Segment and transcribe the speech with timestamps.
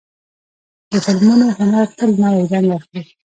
[0.91, 3.01] د فلمونو هنر تل نوی رنګ اخلي.